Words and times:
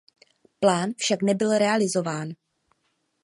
Plán 0.59 0.93
však 0.97 1.21
nebyl 1.21 1.57
realizován. 1.57 2.29